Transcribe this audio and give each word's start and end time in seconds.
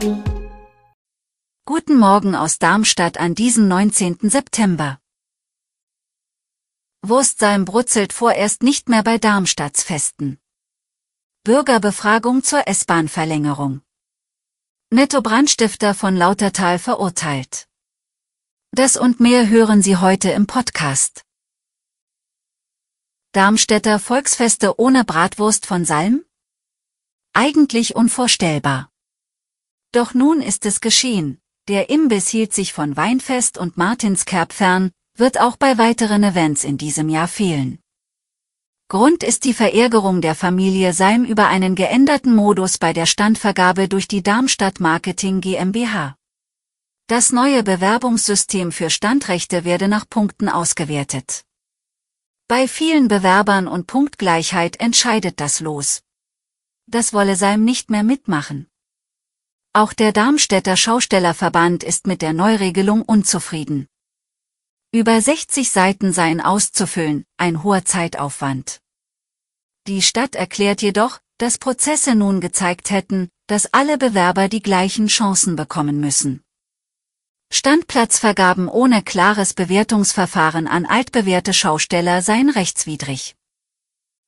Guten 0.00 1.96
Morgen 1.98 2.36
aus 2.36 2.60
Darmstadt 2.60 3.18
an 3.18 3.34
diesem 3.34 3.66
19. 3.66 4.30
September. 4.30 5.00
Wurstsalm 7.02 7.64
brutzelt 7.64 8.12
vorerst 8.12 8.62
nicht 8.62 8.88
mehr 8.88 9.02
bei 9.02 9.18
Darmstadtsfesten. 9.18 10.38
Bürgerbefragung 11.42 12.44
zur 12.44 12.68
S-Bahn-Verlängerung. 12.68 13.82
Netto-Brandstifter 14.90 15.94
von 15.94 16.14
Lautertal 16.16 16.78
verurteilt. 16.78 17.68
Das 18.70 18.96
und 18.96 19.18
mehr 19.18 19.48
hören 19.48 19.82
Sie 19.82 19.96
heute 19.96 20.30
im 20.30 20.46
Podcast. 20.46 21.24
Darmstädter 23.32 23.98
Volksfeste 23.98 24.78
ohne 24.78 25.04
Bratwurst 25.04 25.66
von 25.66 25.84
Salm? 25.84 26.24
Eigentlich 27.32 27.96
unvorstellbar. 27.96 28.92
Doch 29.92 30.12
nun 30.14 30.42
ist 30.42 30.66
es 30.66 30.80
geschehen. 30.80 31.40
Der 31.68 31.90
Imbiss 31.90 32.28
hielt 32.28 32.52
sich 32.52 32.72
von 32.72 32.96
Weinfest 32.96 33.58
und 33.58 33.76
Martinskerb 33.76 34.52
fern, 34.52 34.90
wird 35.14 35.40
auch 35.40 35.56
bei 35.56 35.78
weiteren 35.78 36.24
Events 36.24 36.64
in 36.64 36.78
diesem 36.78 37.08
Jahr 37.08 37.28
fehlen. 37.28 37.78
Grund 38.88 39.22
ist 39.22 39.44
die 39.44 39.52
Verärgerung 39.52 40.22
der 40.22 40.34
Familie 40.34 40.94
Salm 40.94 41.24
über 41.24 41.48
einen 41.48 41.74
geänderten 41.74 42.34
Modus 42.34 42.78
bei 42.78 42.94
der 42.94 43.04
Standvergabe 43.04 43.86
durch 43.86 44.08
die 44.08 44.22
Darmstadt 44.22 44.80
Marketing 44.80 45.42
GmbH. 45.42 46.16
Das 47.06 47.32
neue 47.32 47.62
Bewerbungssystem 47.62 48.72
für 48.72 48.88
Standrechte 48.88 49.64
werde 49.64 49.88
nach 49.88 50.08
Punkten 50.08 50.48
ausgewertet. 50.48 51.44
Bei 52.48 52.66
vielen 52.66 53.08
Bewerbern 53.08 53.68
und 53.68 53.86
Punktgleichheit 53.86 54.80
entscheidet 54.80 55.38
das 55.40 55.60
Los. 55.60 56.02
Das 56.86 57.12
wolle 57.12 57.36
Salm 57.36 57.64
nicht 57.64 57.90
mehr 57.90 58.02
mitmachen. 58.02 58.68
Auch 59.74 59.92
der 59.92 60.12
Darmstädter 60.12 60.76
Schaustellerverband 60.76 61.84
ist 61.84 62.06
mit 62.06 62.22
der 62.22 62.32
Neuregelung 62.32 63.02
unzufrieden. 63.02 63.86
Über 64.92 65.20
60 65.20 65.68
Seiten 65.68 66.12
seien 66.12 66.40
auszufüllen, 66.40 67.24
ein 67.36 67.62
hoher 67.62 67.84
Zeitaufwand. 67.84 68.80
Die 69.86 70.00
Stadt 70.00 70.34
erklärt 70.34 70.80
jedoch, 70.80 71.20
dass 71.36 71.58
Prozesse 71.58 72.14
nun 72.14 72.40
gezeigt 72.40 72.90
hätten, 72.90 73.28
dass 73.46 73.72
alle 73.72 73.98
Bewerber 73.98 74.48
die 74.48 74.62
gleichen 74.62 75.06
Chancen 75.06 75.56
bekommen 75.56 76.00
müssen. 76.00 76.42
Standplatzvergaben 77.52 78.68
ohne 78.68 79.02
klares 79.02 79.54
Bewertungsverfahren 79.54 80.66
an 80.66 80.86
altbewährte 80.86 81.52
Schausteller 81.52 82.22
seien 82.22 82.50
rechtswidrig. 82.50 83.36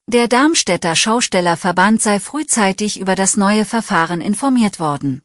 Der 0.06 0.28
Darmstädter 0.28 0.96
Schaustellerverband 0.96 2.00
sei 2.02 2.20
frühzeitig 2.20 3.00
über 3.00 3.14
das 3.14 3.36
neue 3.36 3.64
Verfahren 3.64 4.20
informiert 4.20 4.80
worden. 4.80 5.22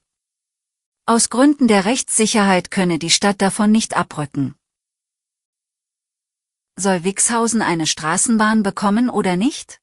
Aus 1.08 1.30
Gründen 1.30 1.68
der 1.68 1.86
Rechtssicherheit 1.86 2.72
könne 2.72 2.98
die 2.98 3.12
Stadt 3.12 3.40
davon 3.40 3.72
nicht 3.72 3.96
abrücken. 3.96 4.56
Soll 6.80 7.04
Wixhausen 7.04 7.62
eine 7.62 7.86
Straßenbahn 7.86 8.64
bekommen 8.64 9.12
oder 9.12 9.36
nicht? 9.36 9.82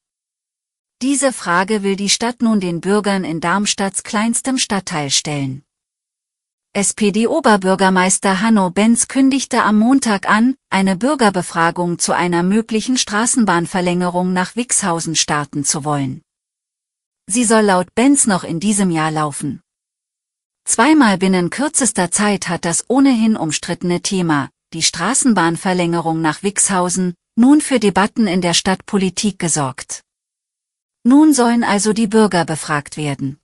Diese 1.01 1.31
Frage 1.31 1.81
will 1.81 1.95
die 1.95 2.09
Stadt 2.09 2.41
nun 2.41 2.59
den 2.59 2.81
Bürgern 2.81 3.23
in 3.23 3.39
Darmstadts 3.39 4.03
kleinstem 4.03 4.57
Stadtteil 4.57 5.11
stellen. 5.11 5.63
SPD-Oberbürgermeister 6.73 8.41
Hanno 8.41 8.69
Benz 8.69 9.07
kündigte 9.07 9.63
am 9.63 9.79
Montag 9.79 10.29
an, 10.29 10.57
eine 10.69 10.97
Bürgerbefragung 10.97 11.99
zu 11.99 12.11
einer 12.11 12.43
möglichen 12.43 12.97
Straßenbahnverlängerung 12.97 14.33
nach 14.33 14.57
Wixhausen 14.57 15.15
starten 15.15 15.63
zu 15.63 15.85
wollen. 15.85 16.21
Sie 17.27 17.45
soll 17.45 17.61
laut 17.61 17.95
Benz 17.95 18.27
noch 18.27 18.43
in 18.43 18.59
diesem 18.59 18.91
Jahr 18.91 19.11
laufen. 19.11 19.62
Zweimal 20.65 21.17
binnen 21.17 21.49
kürzester 21.49 22.09
Zeit 22.09 22.47
hat 22.47 22.65
das 22.65 22.85
ohnehin 22.87 23.35
umstrittene 23.35 24.01
Thema, 24.01 24.49
die 24.73 24.81
Straßenbahnverlängerung 24.81 26.21
nach 26.21 26.41
Wixhausen, 26.41 27.15
nun 27.35 27.61
für 27.61 27.79
Debatten 27.79 28.27
in 28.27 28.41
der 28.41 28.53
Stadtpolitik 28.53 29.39
gesorgt. 29.39 30.03
Nun 31.03 31.33
sollen 31.33 31.63
also 31.63 31.91
die 31.91 32.07
Bürger 32.07 32.45
befragt 32.45 32.95
werden. 32.95 33.39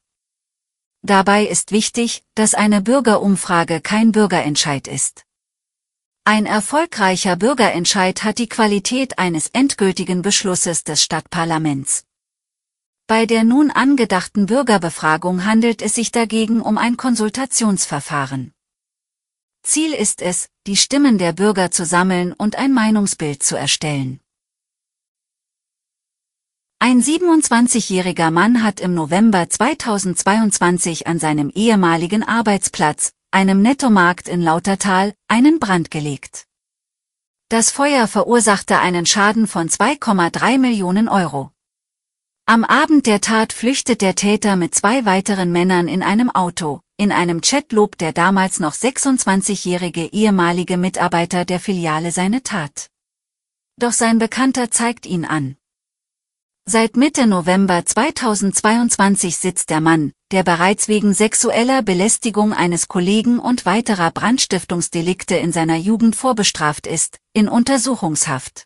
Dabei 1.01 1.45
ist 1.45 1.71
wichtig, 1.71 2.23
dass 2.35 2.53
eine 2.53 2.81
Bürgerumfrage 2.81 3.81
kein 3.81 4.11
Bürgerentscheid 4.11 4.87
ist. 4.87 5.23
Ein 6.25 6.45
erfolgreicher 6.45 7.35
Bürgerentscheid 7.35 8.23
hat 8.23 8.37
die 8.37 8.49
Qualität 8.49 9.17
eines 9.17 9.47
endgültigen 9.47 10.21
Beschlusses 10.21 10.83
des 10.83 11.01
Stadtparlaments. 11.01 12.05
Bei 13.09 13.25
der 13.25 13.43
nun 13.43 13.71
angedachten 13.71 14.45
Bürgerbefragung 14.45 15.43
handelt 15.43 15.81
es 15.81 15.95
sich 15.95 16.11
dagegen 16.11 16.61
um 16.61 16.77
ein 16.77 16.95
Konsultationsverfahren. 16.95 18.53
Ziel 19.63 19.93
ist 19.93 20.21
es, 20.21 20.47
die 20.67 20.77
Stimmen 20.77 21.17
der 21.17 21.33
Bürger 21.33 21.71
zu 21.71 21.85
sammeln 21.85 22.33
und 22.33 22.55
ein 22.55 22.71
Meinungsbild 22.71 23.41
zu 23.41 23.55
erstellen. 23.55 24.19
Ein 26.77 27.01
27-jähriger 27.01 28.29
Mann 28.29 28.61
hat 28.61 28.79
im 28.79 28.93
November 28.93 29.49
2022 29.49 31.07
an 31.07 31.17
seinem 31.17 31.49
ehemaligen 31.49 32.21
Arbeitsplatz, 32.21 33.13
einem 33.31 33.63
Nettomarkt 33.63 34.27
in 34.27 34.43
Lautertal, 34.43 35.15
einen 35.27 35.57
Brand 35.57 35.89
gelegt. 35.89 36.45
Das 37.49 37.71
Feuer 37.71 38.07
verursachte 38.07 38.77
einen 38.77 39.07
Schaden 39.07 39.47
von 39.47 39.67
2,3 39.67 40.59
Millionen 40.59 41.09
Euro. 41.09 41.51
Am 42.49 42.63
Abend 42.63 43.05
der 43.05 43.21
Tat 43.21 43.53
flüchtet 43.53 44.01
der 44.01 44.15
Täter 44.15 44.55
mit 44.55 44.73
zwei 44.73 45.05
weiteren 45.05 45.51
Männern 45.51 45.87
in 45.87 46.01
einem 46.01 46.31
Auto. 46.31 46.81
In 46.97 47.11
einem 47.11 47.43
Chat 47.43 47.71
lobt 47.73 48.01
der 48.01 48.11
damals 48.11 48.59
noch 48.59 48.73
26-jährige 48.73 50.05
ehemalige 50.05 50.77
Mitarbeiter 50.77 51.45
der 51.45 51.59
Filiale 51.59 52.11
seine 52.11 52.41
Tat. 52.41 52.89
Doch 53.77 53.91
sein 53.91 54.17
Bekannter 54.17 54.71
zeigt 54.71 55.05
ihn 55.05 55.25
an. 55.25 55.57
Seit 56.65 56.97
Mitte 56.97 57.27
November 57.27 57.85
2022 57.85 59.37
sitzt 59.37 59.69
der 59.69 59.79
Mann, 59.79 60.11
der 60.31 60.41
bereits 60.41 60.87
wegen 60.87 61.13
sexueller 61.13 61.83
Belästigung 61.83 62.53
eines 62.53 62.87
Kollegen 62.87 63.37
und 63.37 63.67
weiterer 63.67 64.09
Brandstiftungsdelikte 64.09 65.35
in 65.35 65.51
seiner 65.51 65.77
Jugend 65.77 66.15
vorbestraft 66.15 66.87
ist, 66.87 67.19
in 67.31 67.47
Untersuchungshaft. 67.47 68.65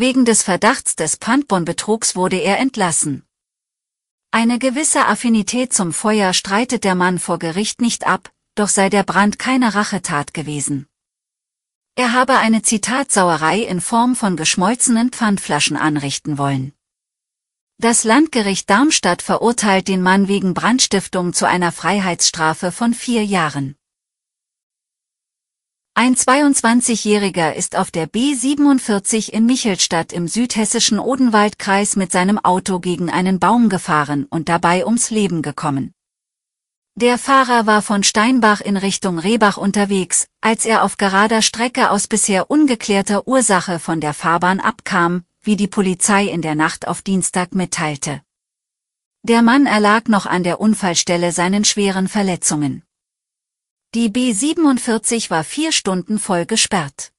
Wegen 0.00 0.24
des 0.24 0.44
Verdachts 0.44 0.94
des 0.94 1.16
Pfandbonbetrugs 1.16 2.14
wurde 2.14 2.36
er 2.36 2.60
entlassen. 2.60 3.24
Eine 4.30 4.60
gewisse 4.60 5.06
Affinität 5.06 5.72
zum 5.72 5.92
Feuer 5.92 6.34
streitet 6.34 6.84
der 6.84 6.94
Mann 6.94 7.18
vor 7.18 7.40
Gericht 7.40 7.80
nicht 7.80 8.06
ab, 8.06 8.30
doch 8.54 8.68
sei 8.68 8.90
der 8.90 9.02
Brand 9.02 9.40
keine 9.40 9.74
Rachetat 9.74 10.34
gewesen. 10.34 10.86
Er 11.96 12.12
habe 12.12 12.38
eine 12.38 12.62
Zitatsauerei 12.62 13.58
in 13.58 13.80
Form 13.80 14.14
von 14.14 14.36
geschmolzenen 14.36 15.10
Pfandflaschen 15.10 15.76
anrichten 15.76 16.38
wollen. 16.38 16.74
Das 17.78 18.04
Landgericht 18.04 18.70
Darmstadt 18.70 19.20
verurteilt 19.20 19.88
den 19.88 20.02
Mann 20.02 20.28
wegen 20.28 20.54
Brandstiftung 20.54 21.32
zu 21.32 21.44
einer 21.44 21.72
Freiheitsstrafe 21.72 22.70
von 22.70 22.94
vier 22.94 23.24
Jahren. 23.24 23.74
Ein 26.00 26.14
22-Jähriger 26.14 27.54
ist 27.54 27.74
auf 27.74 27.90
der 27.90 28.08
B47 28.08 29.30
in 29.30 29.46
Michelstadt 29.46 30.12
im 30.12 30.28
südhessischen 30.28 31.00
Odenwaldkreis 31.00 31.96
mit 31.96 32.12
seinem 32.12 32.38
Auto 32.38 32.78
gegen 32.78 33.10
einen 33.10 33.40
Baum 33.40 33.68
gefahren 33.68 34.24
und 34.30 34.48
dabei 34.48 34.86
ums 34.86 35.10
Leben 35.10 35.42
gekommen. 35.42 35.92
Der 36.94 37.18
Fahrer 37.18 37.66
war 37.66 37.82
von 37.82 38.04
Steinbach 38.04 38.60
in 38.60 38.76
Richtung 38.76 39.18
Rehbach 39.18 39.56
unterwegs, 39.56 40.28
als 40.40 40.66
er 40.66 40.84
auf 40.84 40.98
gerader 40.98 41.42
Strecke 41.42 41.90
aus 41.90 42.06
bisher 42.06 42.48
ungeklärter 42.48 43.26
Ursache 43.26 43.80
von 43.80 44.00
der 44.00 44.14
Fahrbahn 44.14 44.60
abkam, 44.60 45.24
wie 45.42 45.56
die 45.56 45.66
Polizei 45.66 46.26
in 46.26 46.42
der 46.42 46.54
Nacht 46.54 46.86
auf 46.86 47.02
Dienstag 47.02 47.56
mitteilte. 47.56 48.22
Der 49.24 49.42
Mann 49.42 49.66
erlag 49.66 50.06
noch 50.06 50.26
an 50.26 50.44
der 50.44 50.60
Unfallstelle 50.60 51.32
seinen 51.32 51.64
schweren 51.64 52.06
Verletzungen. 52.06 52.84
Die 53.94 54.10
B47 54.10 55.30
war 55.30 55.44
vier 55.44 55.72
Stunden 55.72 56.18
voll 56.18 56.44
gesperrt. 56.44 57.10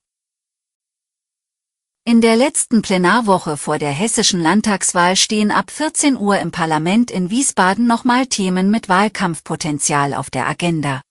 In 2.06 2.22
der 2.22 2.36
letzten 2.36 2.84
Plenarwoche 2.84 3.58
vor 3.58 3.80
der 3.80 3.90
hessischen 3.90 4.40
Landtagswahl 4.40 5.16
stehen 5.16 5.50
ab 5.50 5.72
14 5.72 6.16
Uhr 6.16 6.38
im 6.38 6.52
Parlament 6.52 7.10
in 7.10 7.32
Wiesbaden 7.32 7.88
nochmal 7.88 8.28
Themen 8.28 8.70
mit 8.70 8.88
Wahlkampfpotenzial 8.88 10.14
auf 10.14 10.30
der 10.30 10.48
Agenda. 10.48 11.02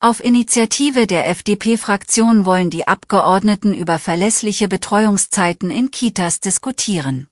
Auf 0.00 0.22
Initiative 0.22 1.06
der 1.06 1.28
FDP-Fraktion 1.28 2.44
wollen 2.44 2.68
die 2.68 2.86
Abgeordneten 2.86 3.72
über 3.72 3.98
verlässliche 3.98 4.68
Betreuungszeiten 4.68 5.70
in 5.70 5.90
Kitas 5.90 6.40
diskutieren. 6.40 7.26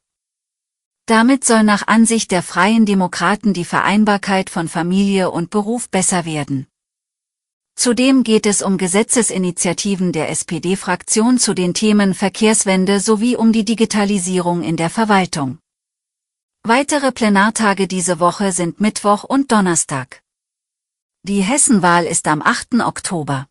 Damit 1.04 1.44
soll 1.44 1.64
nach 1.64 1.86
Ansicht 1.86 2.30
der 2.30 2.42
Freien 2.42 2.86
Demokraten 2.86 3.52
die 3.52 3.66
Vereinbarkeit 3.66 4.48
von 4.48 4.68
Familie 4.68 5.30
und 5.30 5.50
Beruf 5.50 5.90
besser 5.90 6.24
werden. 6.24 6.66
Zudem 7.78 8.24
geht 8.24 8.46
es 8.46 8.62
um 8.62 8.78
Gesetzesinitiativen 8.78 10.10
der 10.10 10.30
SPD-Fraktion 10.30 11.38
zu 11.38 11.52
den 11.52 11.74
Themen 11.74 12.14
Verkehrswende 12.14 13.00
sowie 13.00 13.36
um 13.36 13.52
die 13.52 13.66
Digitalisierung 13.66 14.62
in 14.62 14.78
der 14.78 14.88
Verwaltung. 14.88 15.58
Weitere 16.64 17.12
Plenartage 17.12 17.86
diese 17.86 18.18
Woche 18.18 18.50
sind 18.52 18.80
Mittwoch 18.80 19.24
und 19.24 19.52
Donnerstag. 19.52 20.22
Die 21.22 21.42
Hessenwahl 21.42 22.06
ist 22.06 22.26
am 22.28 22.40
8. 22.40 22.80
Oktober. 22.80 23.46